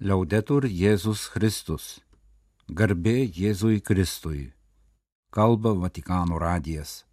[0.00, 2.00] Liaudetur Jėzus Kristus.
[2.72, 4.46] Garbė Jėzui Kristui.
[5.28, 7.04] Kalba Vatikano radijas.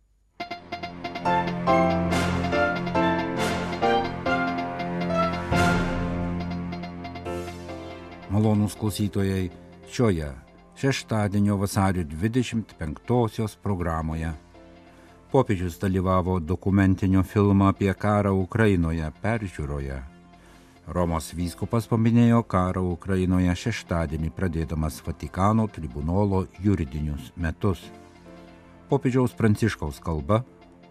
[8.32, 9.52] Malonūs klausytojai,
[9.92, 10.32] šioje
[10.80, 14.32] šeštadienio vasario 25-osios programoje
[15.32, 20.17] popiežius dalyvavo dokumentinio filmo apie karą Ukrainoje peržiūroje.
[20.88, 27.82] Romos vyskupas paminėjo karą Ukrainoje šeštadienį pradėdamas Vatikano tribunolo juridinius metus.
[28.88, 30.46] Popiežiaus Pranciškaus kalba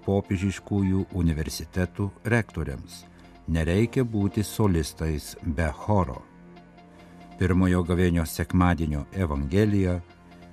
[0.04, 3.06] popiežiškųjų universitetų rektoriams.
[3.48, 6.20] Nereikia būti solistais be choro.
[7.40, 10.00] Pirmojo gavėnios sekmadienio Evangelija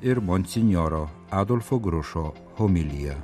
[0.01, 3.19] ir monsinjoro Adolfo Grušo homilija.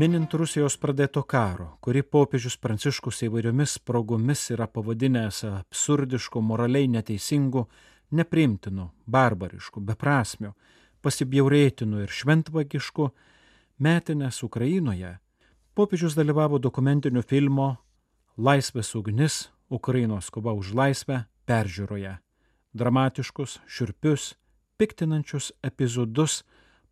[0.00, 7.66] Minint Rusijos pradėto karo, kurį popiežius Pranciškus įvairiomis progomis yra pavadinęs absurdišku, moraliai neteisingu,
[8.16, 10.54] neprimtinu, barbarišku, beprasmiu,
[11.04, 13.10] pasibjaurėtinu ir šventvagišku,
[13.84, 15.10] metinės Ukrainoje,
[15.76, 17.68] popiežius dalyvavo dokumentiniu filmo
[18.38, 22.16] Laisvės ugnis- Ukrainos kova už laisvę peržiūroje.
[22.72, 24.32] Dramatiškus, širpius,
[24.78, 26.40] piktinančius epizodus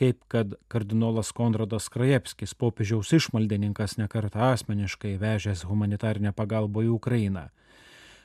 [0.00, 7.50] kaip kad kardinolas Konradas Krajevskis, popiežiaus išmaldininkas nekartą asmeniškai vežęs humanitarinę pagalbą į Ukrainą.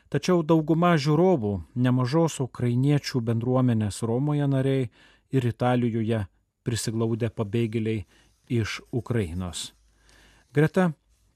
[0.08, 4.88] Tačiau dauguma žiūrovų, nemažos ukrainiečių bendruomenės Romoje nariai
[5.36, 6.22] ir Italijoje
[6.64, 8.06] prisiglaudę pabėgėliai
[8.48, 9.74] iš Ukrainos.
[10.56, 10.94] Greta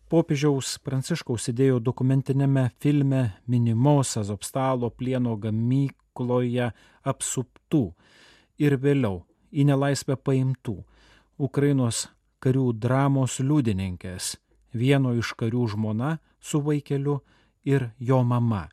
[0.08, 6.72] popiežiaus Pranciškaus įdėjo dokumentinėme filme minimos Azopstalo plieno gamykloje
[7.04, 7.90] apsuptų
[8.64, 10.78] ir vėliau į nelaisvę paimtų
[11.40, 12.08] Ukrainos
[12.44, 14.38] karių dramos liudininkės,
[14.74, 17.20] vieno iš karių žmona su vaikeliu
[17.66, 18.68] ir jo mama.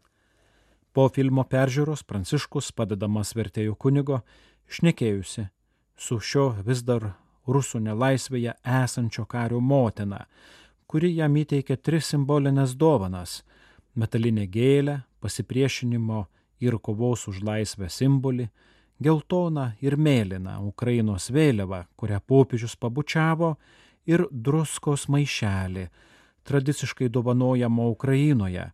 [0.93, 4.23] Po filmo peržiūros Pranciškus, padedamas vertėjų kunigo,
[4.69, 5.49] šnekėjusi
[5.97, 7.11] su šio vis dar
[7.47, 10.25] rusų nelaisvėje esančio kario motina,
[10.87, 13.43] kuri jam įteikė tris simbolinės dovanas-
[14.01, 16.27] metalinę gėlę, pasipriešinimo
[16.61, 18.49] ir kovos už laisvę simbolį,
[19.03, 23.57] geltoną ir mėlyną Ukrainos vėliavą, kurią popiežius pabučiavo,
[24.07, 25.89] ir druskos maišelį,
[26.47, 28.71] tradiciškai dovanojamo Ukrainoje.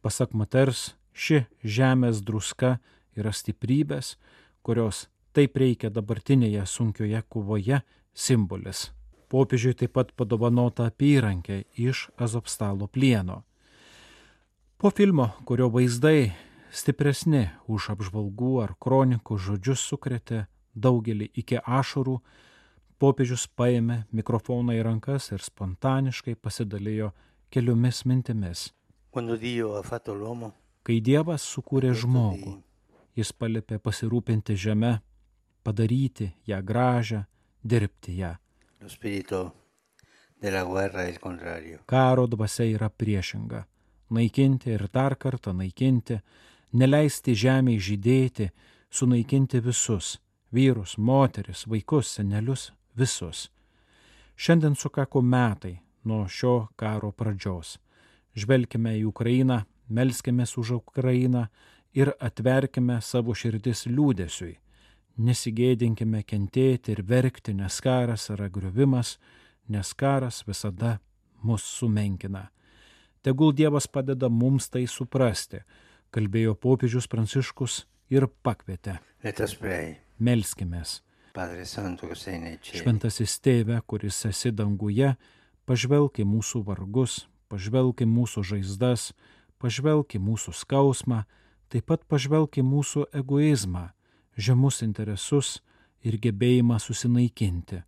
[0.00, 2.78] Pasak moters, ši žemės druska
[3.16, 4.16] yra stiprybės,
[4.64, 7.82] kurios taip reikia dabartinėje sunkioje kovoje
[8.14, 8.88] simbolis.
[9.30, 13.44] Popiežiui taip pat padovanota apyrankė iš Azopstalo plieno.
[14.80, 16.32] Po filmo, kurio vaizdai
[16.70, 20.44] stipresni už apžvalgų ar kronikų žodžius sukrėtė
[20.74, 22.18] daugelį iki ašarų,
[23.00, 27.12] popiežius paėmė mikrofoną į rankas ir spontaniškai pasidalijo
[27.50, 28.70] keliomis mintimis.
[30.80, 32.54] Kai Dievas sukūrė žmogų,
[33.18, 35.00] jis palipė pasirūpinti žemę,
[35.66, 37.24] padaryti ją gražią,
[37.62, 38.36] dirbti ją.
[41.86, 43.64] Karo dvasia yra priešinga-
[44.16, 46.20] naikinti ir dar kartą naikinti,
[46.72, 48.50] neleisti žemėje žydėti,
[48.90, 50.18] sunaikinti visus-
[50.54, 53.48] vyrus, moteris, vaikus, senelius, visus.
[54.36, 57.78] Šiandien sukako metai nuo šio karo pradžios.
[58.34, 61.48] Žvelkime į Ukrainą, melskime už Ukrainą
[61.92, 64.56] ir atverkime savo širdis liūdėsiui.
[65.18, 69.18] Nesigėdinkime kentėti ir verkti, nes karas yra griuvimas,
[69.68, 71.00] nes karas visada
[71.42, 72.48] mus sumenkina.
[73.22, 75.60] Tegul Dievas padeda mums tai suprasti
[76.14, 78.98] kalbėjo popiežius Pranciškus ir pakvietė.
[80.20, 81.00] Melskimės.
[82.82, 85.14] Šventasis tėve, kuris esi danguje,
[85.68, 89.12] pažvelk į mūsų vargus, pažvelk į mūsų žaizdas,
[89.62, 91.22] pažvelk į mūsų skausmą,
[91.70, 93.90] taip pat pažvelk į mūsų egoizmą,
[94.34, 95.60] žemus interesus
[96.02, 97.84] ir gebėjimą susinaikinti.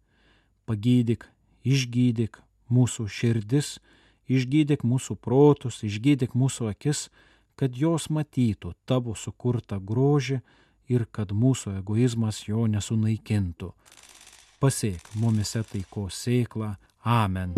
[0.69, 1.27] Pagydyk,
[1.67, 2.39] išgydyk
[2.71, 3.81] mūsų širdis,
[4.31, 7.09] išgydyk mūsų protus, išgydyk mūsų akis,
[7.57, 10.41] kad jos matytų tavo sukurtą grožį
[10.93, 13.73] ir kad mūsų egoizmas jo nesunaikintų.
[14.63, 16.77] Pasėk mumise taiko sėklą.
[17.03, 17.55] Amen.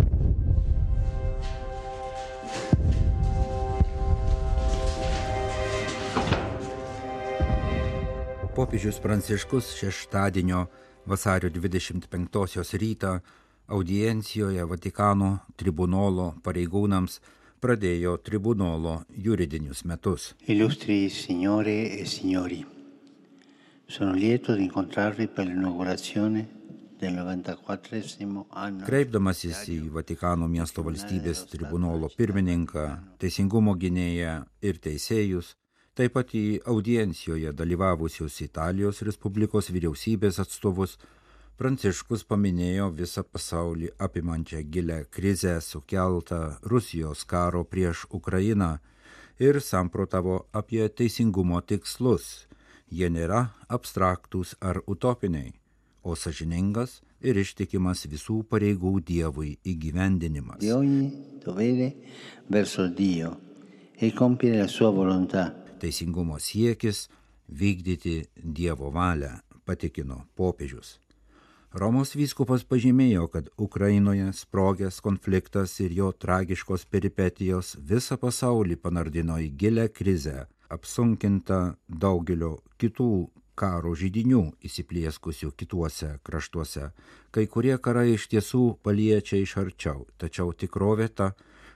[8.55, 10.67] Popiežius Pranciškus šeštadienio
[11.11, 13.19] vasario 25 rytą
[13.67, 17.19] audiencijoje Vatikano tribunolo pareigūnams
[17.64, 20.34] pradėjo tribunolo juridinius metus.
[20.52, 22.61] Illustri signore e signori,
[23.87, 26.44] sono lieto di incontrarvi per l'inaugurazione
[26.99, 28.84] del 94 anno.
[28.84, 32.84] Kreipdamasis į Vatikano miesto valstybės tribunolo pirmininką,
[33.20, 35.55] teisingumo gynėją ir teisėjus,
[35.96, 40.99] taip pat į audiencijoje dalyvavusius Italijos Respublikos vyriausybės atstovus,
[41.54, 46.38] Pranciškus paminėjo visą pasaulį apimančią gilę krizę sukeltą
[46.72, 48.70] Rusijos karo prieš Ukrainą
[49.38, 52.48] ir samprotavo apie teisingumo tikslus.
[52.90, 55.52] Jie nėra abstraktus ar utopiniai,
[56.02, 60.58] o sažiningas ir ištikimas visų pareigų Dievui įgyvendinimas.
[65.38, 65.46] E.
[65.86, 67.08] Teisingumo siekis
[67.48, 71.03] vykdyti Dievo valią, patikino popiežius.
[71.74, 79.48] Romos vyskupas pažymėjo, kad Ukrainoje sprogęs konfliktas ir jo tragiškos peripetijos visą pasaulį panardino į
[79.58, 83.08] gilę krizę, apsunkintą daugelio kitų
[83.58, 86.92] karo žydinių įsiplieskusių kituose kraštuose.
[87.34, 91.32] Kai kurie karai iš tiesų paliečia iš arčiau, tačiau tikrovė ta,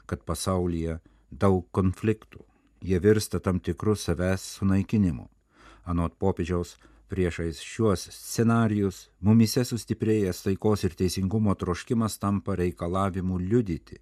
[0.06, 1.00] kad pasaulyje
[1.30, 2.44] daug konfliktų.
[2.86, 5.26] Jie virsta tam tikrų savęs sunaikinimu.
[5.90, 6.76] Anot popiežiaus,
[7.08, 13.98] priešais šiuos scenarius mumise sustiprėjęs taikos ir teisingumo troškimas tampa reikalavimu liudyti,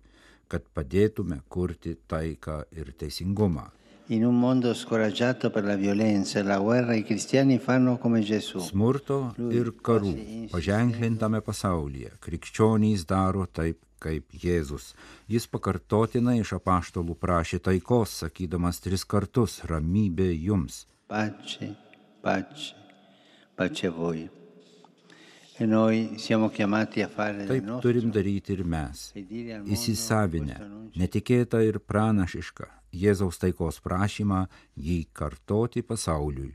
[0.50, 3.70] kad padėtume kurti taiką ir teisingumą.
[4.08, 8.60] In un mondo scoraggiato per la violenza e la guerra, i cristiani fanno come Gesù.
[8.62, 10.12] Smurto ir karų
[10.52, 14.92] paženklintame pasaulyje krikščionys daro taip, kaip Jėzus.
[15.26, 20.84] Jis pakartotinai iš apaštalų prašė taikos, sakydamas tris kartus- ramybė jums.
[21.08, 21.74] Pace,
[22.22, 22.85] pace,
[23.56, 24.28] pace a voi.
[25.58, 29.10] E noi siamo chiamati a fare del Taip turim daryti ir mes.
[29.14, 29.24] e
[29.72, 30.58] Įsisavinę,
[31.00, 34.44] netikėtą ir pranašišką Jėzaus taikos prašymą
[34.76, 36.52] jį kartoti pasauliui.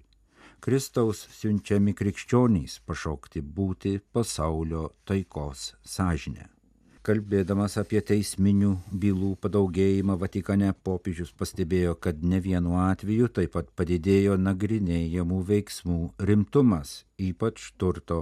[0.61, 6.60] Kristaus siunčiami krikščionys pašaukti būti pasaulio taikos sąžinę.
[7.01, 14.35] Kalbėdamas apie teisminių bylų padaugėjimą Vatikane, popiežius pastebėjo, kad ne vienu atveju taip pat padidėjo
[14.37, 15.97] nagrinėjamų veiksmų
[16.29, 18.19] rimtumas, ypač turto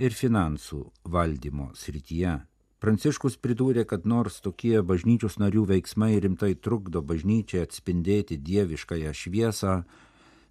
[0.00, 2.38] ir finansų valdymo srityje.
[2.80, 9.76] Pranciškus pridūrė, kad nors tokie bažnyčios narių veiksmai rimtai trukdo bažnyčiai atspindėti dieviškąją šviesą,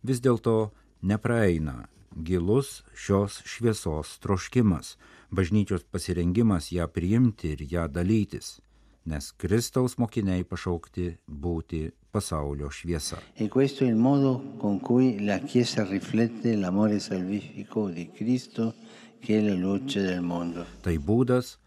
[0.06, 0.70] vis dėlto
[1.02, 1.80] nepraeina
[2.16, 4.98] gilus šios šviesos troškimas,
[5.32, 8.60] bažnyčios pasirengimas ją priimti ir ją dalytis,
[9.06, 13.18] nes Kristaus mokiniai pašaukti būti pasaulio šviesa.
[13.36, 18.74] E questo è il modo con cui la Chiesa riflette l'amore salvifico di Cristo
[19.20, 20.66] che è la luce del mondo.
[20.82, 21.58] Tai būdas,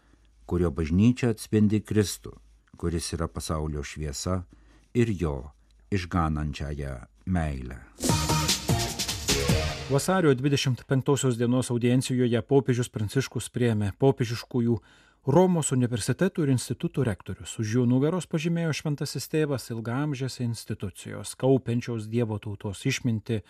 [0.45, 2.35] kurio bažnyčia atspindi Kristų,
[2.77, 4.43] kuris yra pasaulio šviesa
[4.93, 5.51] ir jo
[5.89, 7.79] išganančiąją meilę.
[9.89, 14.79] Vasario 25 dienos audiencijoje popiežius Pranciškus priėmė popiežiškųjų
[15.29, 17.53] Romos universitetų ir institutų rektorius.
[17.61, 23.43] Už jų nugaros pažymėjo šventasis tėvas ilgamžės institucijos, kaupiančios Dievo tautos išminti,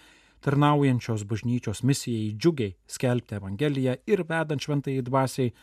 [0.43, 5.55] tarnaujančios bažnyčios misijai džiugiai skelbti Evangeliją ir vedant šventai dvasiai,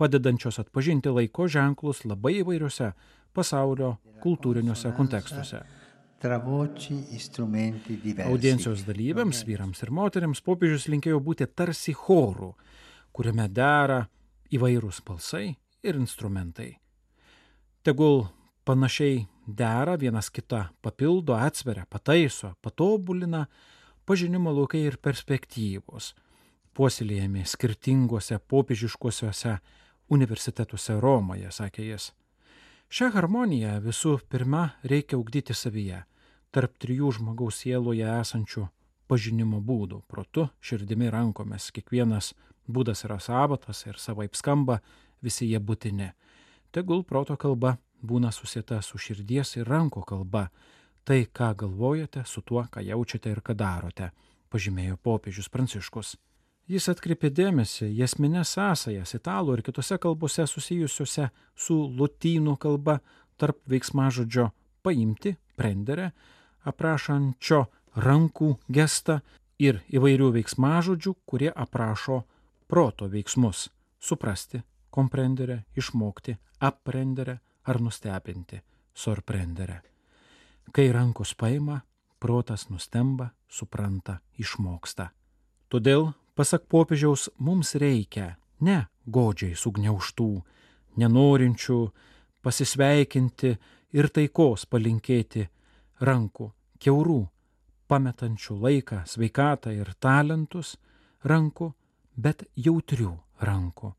[0.00, 2.94] padedančios atpažinti laiko ženklus labai įvairiuose
[3.36, 5.66] pasaulio kultūriniuose kontekstuose.
[8.32, 12.54] Audiencijos dalyviams, vyrams ir moteriams, popiežius linkėjo būti tarsi chorų,
[13.14, 14.00] kuriame dera
[14.54, 15.52] įvairūs balsai
[15.84, 16.72] ir instrumentai.
[17.84, 18.24] Tegul
[18.64, 23.44] panašiai dera vienas kitą papildo, atsveria, pataiso, patobulina
[24.04, 26.12] pažinimo laukai ir perspektyvos,
[26.76, 29.58] puoselėjami skirtinguose popiežiškuosiuose
[30.12, 32.10] universitetuose Romoje, sakė jis.
[32.92, 36.02] Šią harmoniją visų pirma reikia ugdyti savyje,
[36.54, 38.68] tarp trijų žmogaus sieloje esančių
[39.10, 41.70] pažinimo būdų- protu, širdimi, rankomis.
[41.74, 42.34] Kiekvienas
[42.68, 44.80] būdas yra savatas ir savaip skamba,
[45.22, 46.12] visi jie būtini.
[46.72, 50.50] Tegul proto kalba būna susieta su širdies ir rankų kalba.
[51.04, 54.10] Tai, ką galvojate, su tuo, ką jaučiate ir ką darote,
[54.50, 56.16] pažymėjo popiežius Pranciškus.
[56.66, 63.00] Jis atkreipė dėmesį į esminės sąsajas italų ir kitose kalbose susijusiuose su lotynų kalba
[63.36, 64.50] tarp veiksmažodžio
[64.82, 66.12] paimti, prenderę,
[66.64, 67.64] aprašančio
[67.96, 69.20] rankų gestą
[69.58, 72.22] ir įvairių veiksmažodžių, kurie aprašo
[72.68, 73.68] proto veiksmus-
[74.08, 78.60] suprasti, komprenderę, išmokti, aprenderę ar nustebinti,
[78.94, 79.80] sorprenderę.
[80.72, 81.80] Kai rankos paima,
[82.18, 85.10] protas nustemba, supranta, išmoksta.
[85.68, 90.42] Todėl, pasak popiežiaus, mums reikia ne godžiai sugniauštų,
[90.96, 91.78] nenorinčių
[92.42, 93.56] pasisveikinti
[93.92, 95.48] ir taikos palinkėti
[96.04, 96.50] rankų,
[96.82, 97.20] keurų,
[97.88, 100.76] pametančių laiką, sveikatą ir talentus
[101.24, 101.72] rankų,
[102.16, 103.94] bet jautrių rankų.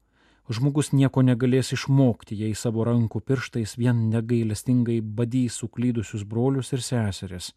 [0.45, 7.51] Žmogus nieko negalės išmokti, jei savo rankų pirštais vien negailestingai badys suklydusius brolius ir seseris.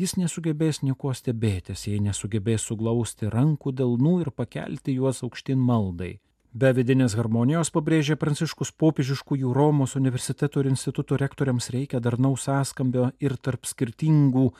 [0.00, 6.14] Jis nesugebės nieko stebėtis, jei nesugebės suglausti rankų delnų ir pakelti juos aukštin maldai.
[6.52, 13.38] Be vidinės harmonijos pabrėžė pranciškus popiežiškųjų Romos universiteto ir instituto rektoriams reikia darnaus sąskambio ir
[13.40, 14.50] tarp skirtingų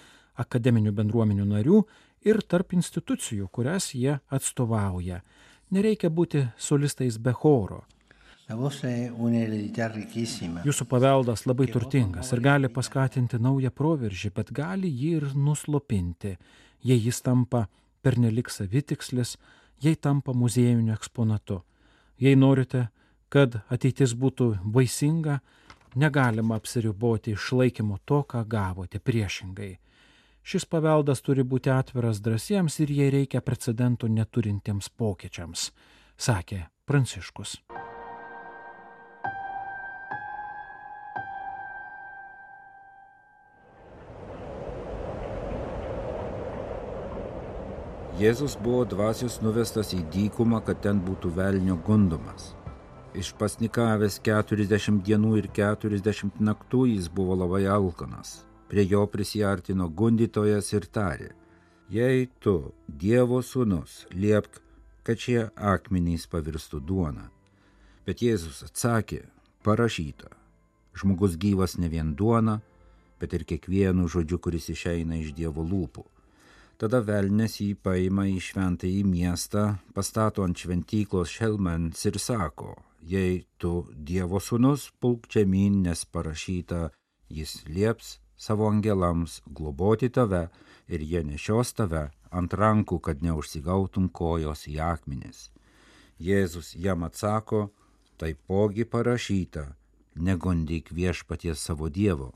[0.41, 1.81] akademinių bendruomenių narių
[2.25, 5.19] ir tarp institucijų, kurias jie atstovauja.
[5.69, 7.83] Nereikia būti solistais be choro.
[10.65, 16.39] Jūsų paveldas labai turtingas ir gali paskatinti naują proveržį, bet gali jį ir nuslopinti,
[16.89, 17.67] jei jis tampa
[18.01, 19.37] pernelik savitikslis,
[19.85, 21.61] jei tampa muziejiniu eksponatu.
[22.19, 22.89] Jei norite,
[23.29, 25.39] kad ateitis būtų vaisinga,
[25.95, 29.77] negalima apsiriboti išlaikymu to, ką gavote priešingai.
[30.43, 35.71] Šis paveldas turi būti atviras drąsiems ir jei reikia precedentų neturintiems pokyčiams,
[36.19, 37.61] sakė Pranciškus.
[48.23, 52.53] Jėzus buvo dvasios nuvestas į dykumą, kad ten būtų velnio gundomas.
[53.19, 58.45] Išpasnikavęs 40 dienų ir 40 naktų jis buvo labai alkanas.
[58.71, 61.33] Prie jo prisiartino gundytojas ir tarė,
[61.91, 64.63] jei tu, Dievo sūnus, liepk,
[65.03, 67.27] kad šie akmenys pavirstų duona.
[68.07, 69.25] Bet Jėzus atsakė,
[69.67, 70.31] parašyta,
[70.95, 72.61] žmogus gyvas ne vien duona,
[73.19, 76.07] bet ir kiekvienu žodžiu, kuris išeina iš Dievo lūpų.
[76.83, 79.61] Tada velnės jį paima į šventąjį miestą,
[79.95, 82.73] pastato ant šventyklos šelmens ir sako,
[83.07, 83.71] jei tu
[84.09, 86.89] Dievo sūnus, pulk žemyn, nes parašyta,
[87.31, 90.49] jis lieps savo angelams globoti tave
[90.91, 95.53] ir jie nešios tave ant rankų, kad neužsigautum kojos į akmenis.
[96.19, 97.69] Jėzus jam atsako,
[98.19, 99.69] taipogi parašyta,
[100.19, 102.33] negondyk viešpaties savo Dievo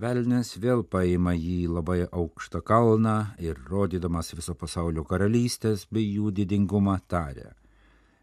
[0.00, 6.94] Velnes vėl paima jį labai aukštą kalną ir rodydamas viso pasaulio karalystės bei jų didingumą
[7.04, 7.50] tarė.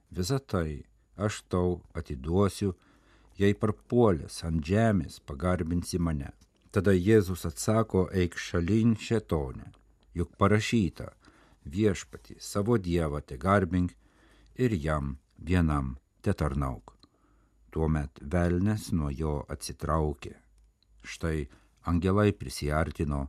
[0.10, 0.88] Visą tai
[1.28, 2.72] aš tau atiduosiu,
[3.38, 6.32] jei parpuolės ant žemės pagarbinsi mane.
[6.74, 9.70] Tada Jėzus atsako, eik šalin šetonė,
[10.18, 11.12] juk parašyta,
[11.70, 13.94] viešpati savo Dievą te garbink
[14.58, 15.94] ir jam vienam
[16.26, 16.96] te tarnauk.
[17.70, 20.34] Tuomet velnes nuo jo atsitraukė.
[21.06, 21.46] Štai
[21.88, 23.28] angelai prisiartino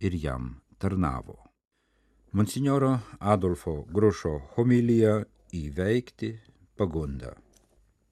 [0.00, 1.38] ir jam tarnavo.
[2.32, 5.22] Monsignoro Adolfo Grušo homilija
[5.56, 6.34] įveikti
[6.76, 7.32] pagundą.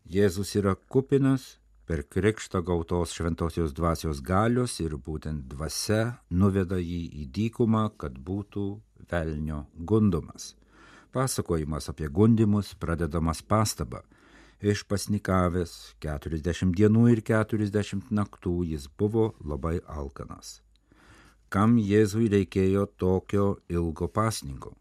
[0.05, 7.27] Jėzus yra kupinas per krikštą gautos šventosios dvasios galios ir būtent dvasia nuveda jį į
[7.37, 8.67] dykumą, kad būtų
[9.11, 10.55] velnio gundomas.
[11.13, 14.03] Pasakojimas apie gundimus pradedamas pastaba
[14.63, 20.61] išpasnikavęs 40 dienų ir 40 naktų jis buvo labai alkanas.
[21.49, 24.75] Kam Jėzui reikėjo tokio ilgo pasninko?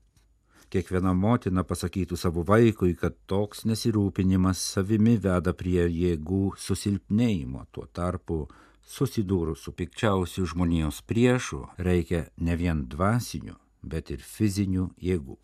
[0.74, 8.48] Kiekviena motina pasakytų savo vaikui, kad toks nesirūpinimas savimi veda prie jėgų susilpnėjimo, tuo tarpu
[8.82, 13.54] susidūrus su pikčiausiu žmonijos priešu reikia ne vien dvasinių,
[13.86, 15.38] bet ir fizinių jėgų.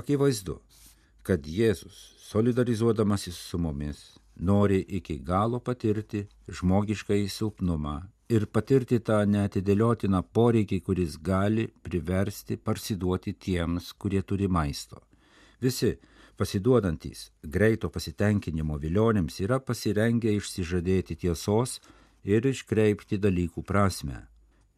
[0.00, 0.62] Akivaizdu,
[1.28, 3.98] kad Jėzus solidarizuodamasis su mumis,
[4.36, 7.96] nori iki galo patirti žmogiškai silpnumą
[8.32, 15.02] ir patirti tą neatidėliotiną poreikį, kuris gali priversti parsiduoti tiems, kurie turi maisto.
[15.60, 15.92] Visi
[16.40, 21.78] pasiduodantys greito pasitenkinimo vilionėms yra pasirengę išsižadėti tiesos
[22.24, 24.24] ir iškreipti dalykų prasme.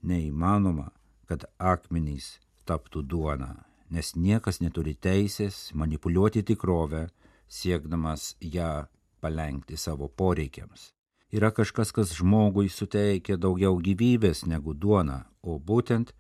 [0.03, 0.91] Neįmanoma,
[1.31, 3.55] kad akmenys taptų duona,
[3.91, 7.09] nes niekas neturi teisės manipuliuoti tikrovę
[7.51, 8.87] siekdamas ją
[9.21, 10.93] palengti savo poreikiams.
[11.33, 16.11] yra kažkas, kas žmogui suteikia daugiau gyvybės negu duona, o būtent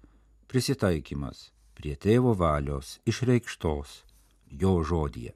[0.46, 4.04] prisitaikymas prie tėvo valios išreikštos
[4.62, 5.34] jo žodyje.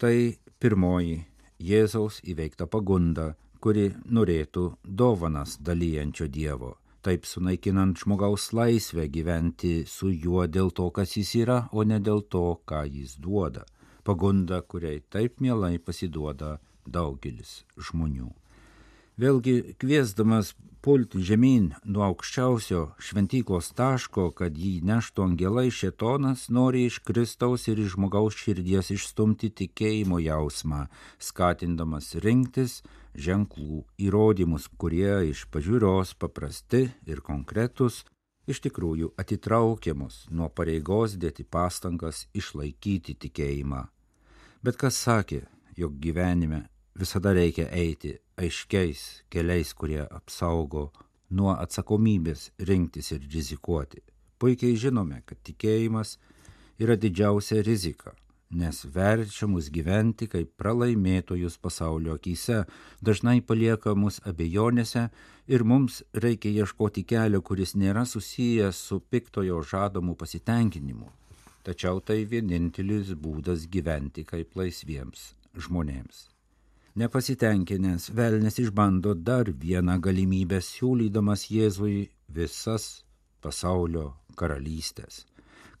[0.00, 0.16] Tai
[0.60, 1.26] pirmoji
[1.60, 10.46] Jėzaus įveikta pagunda, kuri norėtų dovanas dalyjančio Dievo, taip sunaikinant žmogaus laisvę gyventi su juo
[10.46, 13.64] dėl to, kas jis yra, o ne dėl to, ką jis duoda.
[14.04, 18.30] Pagunda, kuriai taip mielai pasiduoda daugelis žmonių.
[19.20, 27.02] Vėlgi kviesdamas pulti žemyn nuo aukščiausio šventyklos taško, kad jį neštų angelai šetonas, nori iš
[27.04, 30.86] Kristaus ir iš žmogaus širdies išstumti tikėjimo jausmą,
[31.20, 32.80] skatindamas rinktis
[33.14, 38.04] ženklų įrodymus, kurie iš pažiūros paprasti ir konkretus,
[38.50, 43.84] iš tikrųjų atitraukiamus nuo pareigos dėti pastangas išlaikyti tikėjimą.
[44.62, 45.44] Bet kas sakė,
[45.76, 46.66] jog gyvenime
[46.98, 50.90] visada reikia eiti aiškiais keliais, kurie apsaugo
[51.30, 54.02] nuo atsakomybės rinktis ir rizikuoti.
[54.40, 56.16] Puikiai žinome, kad tikėjimas
[56.80, 58.14] yra didžiausia rizika,
[58.50, 62.64] nes verčia mus gyventi kaip pralaimėtojus pasaulio akise,
[63.00, 65.06] dažnai palieka mus abejonėse
[65.46, 71.08] ir mums reikia ieškoti kelio, kuris nėra susijęs su piktojo žadomu pasitenkinimu.
[71.62, 76.28] Tačiau tai vienintelis būdas gyventi kaip laisviems žmonėms.
[76.98, 83.04] Nepasitenkinęs velnės išbando dar vieną galimybę siūlydamas Jėzui visas
[83.40, 85.24] pasaulio karalystės.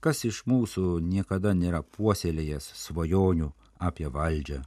[0.00, 3.50] Kas iš mūsų niekada nėra puoselėjęs svajonių
[3.84, 4.62] apie valdžią?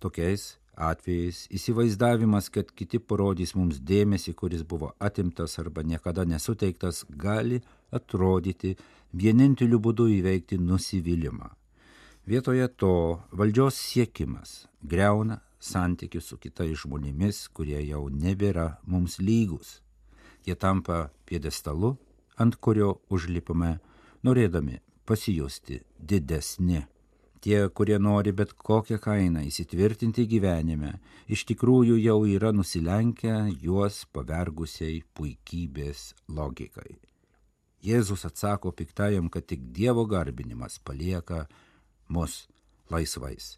[0.00, 7.60] Tokiais atvejais įsivaizdavimas, kad kiti parodys mums dėmesį, kuris buvo atimtas arba niekada nesuteiktas, gali
[7.92, 8.78] atrodyti
[9.12, 11.52] vieninteliu būdu įveikti nusivylimą.
[12.24, 19.82] Vietoje to valdžios siekimas greuna santykius su kitais žmonėmis, kurie jau nebėra mums lygus.
[20.46, 21.98] Jie tampa piedestalu,
[22.40, 23.76] ant kurio užlipame,
[24.26, 26.82] norėdami pasijusti didesni.
[27.42, 30.92] Tie, kurie nori bet kokią kainą įsitvirtinti gyvenime,
[31.26, 37.00] iš tikrųjų jau yra nusilenkę juos pavergusiai puikybės logikai.
[37.82, 41.48] Jėzus atsako piktajam, kad tik Dievo garbinimas palieka
[42.06, 42.44] mus
[42.94, 43.56] laisvais.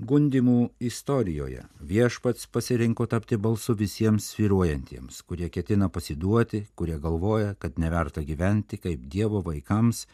[0.00, 8.22] Gundimų istorijoje viešpats pasirinko tapti balsu visiems sviruojantiems, kurie ketina pasiduoti, kurie galvoja, kad neverta
[8.24, 10.06] gyventi kaip Dievo vaikams,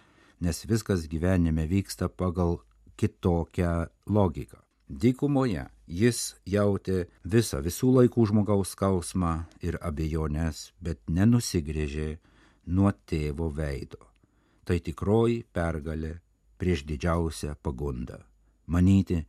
[0.43, 2.59] nes viskas gyvenime vyksta pagal
[2.99, 4.59] kitokią logiką.
[4.91, 12.17] Dykumoje jis jautė visą visų laikų žmogaus skausmą ir abejonės, bet nenusigrėžė
[12.75, 14.03] nuo tėvo veido.
[14.67, 16.17] Tai tikroji pergalė
[16.59, 18.19] prieš didžiausią pagundą-
[18.75, 19.23] manyti,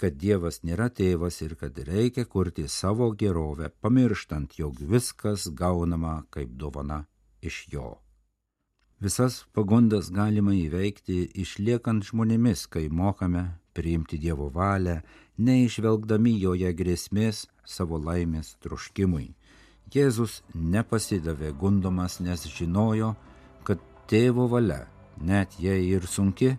[0.00, 6.52] kad Dievas nėra tėvas ir kad reikia kurti savo gerovę, pamirštant, jog viskas gaunama kaip
[6.60, 7.04] dovana
[7.42, 7.96] iš jo.
[9.00, 13.44] Visas pagundas galima įveikti išliekant žmonėmis, kai mokame
[13.76, 15.02] priimti Dievo valią,
[15.36, 19.34] neišvelgdami joje grėsmės savo laimės troškimui.
[19.92, 23.14] Jėzus nepasidavė gundomas, nes žinojo,
[23.68, 24.86] kad tėvo valia,
[25.20, 26.56] net jei ir sunki,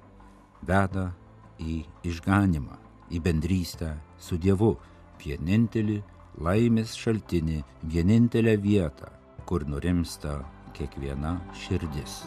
[0.61, 1.09] veda
[1.57, 4.75] į išganimą į bendrystę su Dievu,
[5.21, 6.01] vienintelį
[6.43, 7.61] laimės šaltinį,
[7.93, 9.09] vienintelę vietą,
[9.49, 10.41] kur nurimsta
[10.77, 12.21] kiekviena širdis.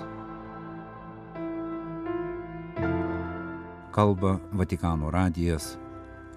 [3.94, 5.74] Kalba Vatikano radijas,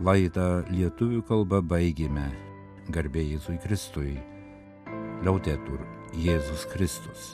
[0.02, 2.28] laidą lietuvių kalbą baigėme.
[2.92, 4.18] Garbė Jėzui Kristui.
[5.24, 5.86] Liaudetur
[6.20, 7.32] Jėzus Kristus.